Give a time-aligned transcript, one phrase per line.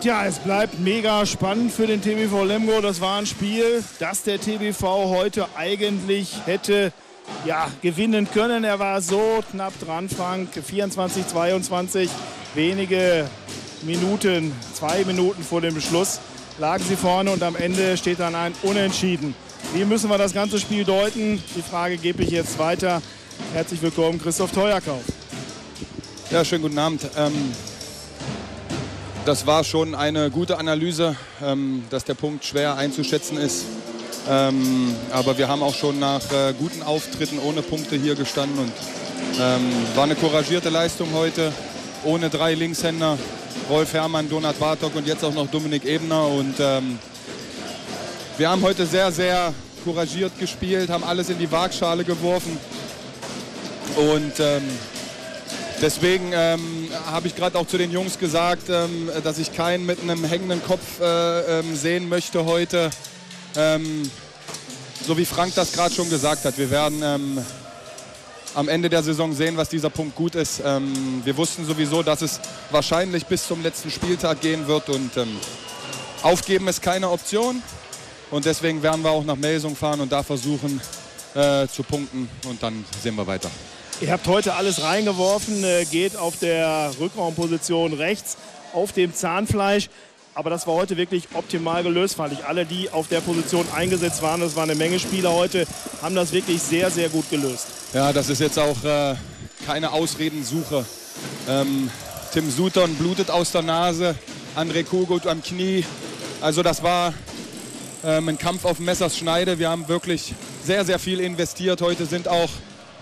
[0.00, 2.80] Tja, es bleibt mega spannend für den TBV Lemgo.
[2.80, 6.92] Das war ein Spiel, das der TBV heute eigentlich hätte
[7.44, 8.62] ja, gewinnen können.
[8.62, 10.50] Er war so knapp dran, Frank.
[10.64, 12.08] 24, 22,
[12.54, 13.28] wenige
[13.82, 16.20] Minuten, zwei Minuten vor dem Beschluss
[16.60, 19.34] lagen sie vorne und am Ende steht dann ein Unentschieden.
[19.74, 21.42] Wie müssen wir das ganze Spiel deuten?
[21.56, 23.02] Die Frage gebe ich jetzt weiter.
[23.52, 25.02] Herzlich willkommen, Christoph Teuerkauf.
[26.30, 27.02] Ja, schönen guten Abend.
[27.16, 27.52] Ähm,
[29.24, 33.64] das war schon eine gute Analyse, ähm, dass der Punkt schwer einzuschätzen ist.
[34.28, 38.72] Ähm, aber wir haben auch schon nach äh, guten Auftritten ohne Punkte hier gestanden und
[39.40, 41.52] ähm, war eine couragierte Leistung heute,
[42.04, 43.18] ohne drei Linkshänder.
[43.70, 46.26] Rolf Herrmann, Donat Bartok und jetzt auch noch Dominik Ebner.
[46.26, 46.98] Und ähm,
[48.38, 49.52] wir haben heute sehr, sehr
[49.84, 52.58] couragiert gespielt, haben alles in die Waagschale geworfen.
[53.96, 54.62] Und ähm,
[55.80, 60.00] deswegen ähm, habe ich gerade auch zu den Jungs gesagt, ähm, dass ich keinen mit
[60.00, 62.90] einem hängenden Kopf äh, ähm, sehen möchte heute.
[63.56, 64.10] Ähm,
[65.06, 67.38] so wie Frank das gerade schon gesagt hat, wir werden ähm,
[68.54, 70.60] am Ende der Saison sehen, was dieser Punkt gut ist.
[70.64, 75.12] Ähm, wir wussten sowieso, dass es wahrscheinlich bis zum letzten Spieltag gehen wird und
[76.22, 77.62] aufgeben ist keine Option.
[78.30, 80.80] Und deswegen werden wir auch nach Melsung fahren und da versuchen
[81.34, 83.50] äh, zu punkten und dann sehen wir weiter.
[84.00, 88.36] Ihr habt heute alles reingeworfen, äh, geht auf der Rückraumposition rechts
[88.72, 89.88] auf dem Zahnfleisch.
[90.34, 92.44] Aber das war heute wirklich optimal gelöst, fand ich.
[92.44, 95.66] Alle, die auf der Position eingesetzt waren, das waren eine Menge Spieler heute,
[96.00, 97.66] haben das wirklich sehr, sehr gut gelöst.
[97.92, 99.16] Ja, das ist jetzt auch äh,
[99.66, 100.86] keine Ausredensuche.
[101.48, 101.90] Ähm,
[102.32, 104.14] Tim Sutton blutet aus der Nase,
[104.54, 105.84] André Kogut am Knie.
[106.40, 107.14] Also das war
[108.04, 109.58] ähm, ein Kampf auf Messers Schneide.
[109.58, 111.80] Wir haben wirklich sehr, sehr viel investiert.
[111.80, 112.50] Heute sind auch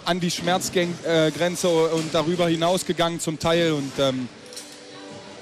[0.06, 3.72] an die Schmerzgrenze und darüber hinaus gegangen zum Teil.
[3.72, 4.28] Und ähm,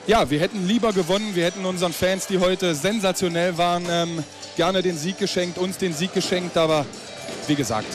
[0.07, 1.35] ja, wir hätten lieber gewonnen.
[1.35, 4.25] Wir hätten unseren Fans, die heute sensationell waren, ähm,
[4.57, 6.57] gerne den Sieg geschenkt, uns den Sieg geschenkt.
[6.57, 6.87] Aber
[7.47, 7.89] wie gesagt,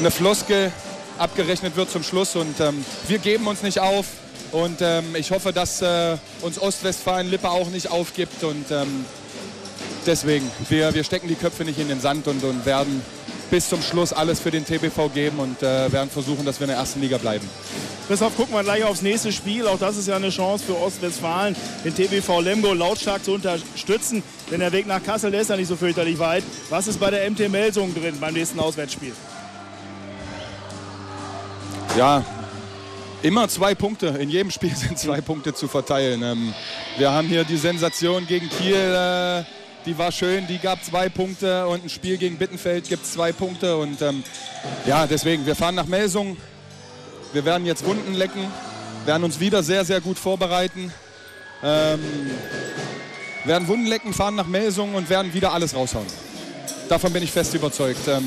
[0.00, 0.72] eine Floskel
[1.18, 4.06] abgerechnet wird zum Schluss und ähm, wir geben uns nicht auf.
[4.50, 8.44] Und ähm, ich hoffe, dass äh, uns Ostwestfalen-Lippe auch nicht aufgibt.
[8.44, 9.04] Und ähm,
[10.06, 13.02] deswegen, wir, wir stecken die Köpfe nicht in den Sand und, und werden
[13.52, 16.70] bis zum Schluss alles für den TBV geben und äh, werden versuchen, dass wir in
[16.70, 17.46] der ersten Liga bleiben.
[18.08, 19.66] Deshalb gucken wir gleich aufs nächste Spiel.
[19.66, 21.54] Auch das ist ja eine Chance für Ostwestfalen,
[21.84, 24.22] den TBV Lemgo lautstark zu unterstützen.
[24.50, 26.44] Denn der Weg nach Kassel, ist ja nicht so fürchterlich weit.
[26.70, 29.12] Was ist bei der MT Melsung drin beim nächsten Auswärtsspiel?
[31.98, 32.24] Ja,
[33.22, 34.06] immer zwei Punkte.
[34.18, 36.22] In jedem Spiel sind zwei Punkte zu verteilen.
[36.22, 36.54] Ähm,
[36.96, 39.44] wir haben hier die Sensation gegen Kiel.
[39.84, 43.32] Die war schön, die gab zwei Punkte und ein Spiel gegen Bittenfeld gibt es zwei
[43.32, 43.76] Punkte.
[43.76, 44.22] Und ähm,
[44.86, 46.36] ja, deswegen, wir fahren nach Melsung.
[47.32, 48.46] Wir werden jetzt Wunden lecken,
[49.06, 50.92] werden uns wieder sehr, sehr gut vorbereiten.
[51.64, 52.00] Ähm,
[53.44, 56.06] werden Wunden lecken, fahren nach Melsung und werden wieder alles raushauen.
[56.88, 58.06] Davon bin ich fest überzeugt.
[58.06, 58.24] Ähm,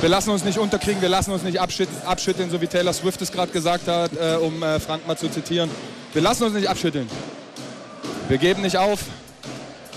[0.00, 3.22] wir lassen uns nicht unterkriegen, wir lassen uns nicht abschütteln, abschütteln so wie Taylor Swift
[3.22, 5.70] es gerade gesagt hat, äh, um äh, Frank mal zu zitieren.
[6.12, 7.08] Wir lassen uns nicht abschütteln.
[8.28, 9.00] Wir geben nicht auf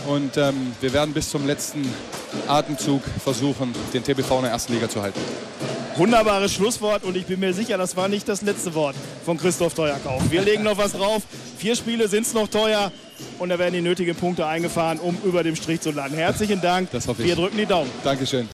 [0.07, 1.87] und ähm, wir werden bis zum letzten
[2.47, 5.19] Atemzug versuchen, den TBV in der ersten Liga zu halten.
[5.95, 9.73] Wunderbares Schlusswort und ich bin mir sicher, das war nicht das letzte Wort von Christoph
[9.75, 10.21] Teuerkauf.
[10.29, 11.23] Wir legen noch was drauf.
[11.57, 12.91] Vier Spiele sind es noch teuer
[13.39, 16.17] und da werden die nötigen Punkte eingefahren, um über dem Strich zu landen.
[16.17, 16.91] Herzlichen Dank.
[16.91, 17.29] Das hoffe ich.
[17.29, 17.89] Wir drücken die Daumen.
[18.03, 18.43] Dankeschön.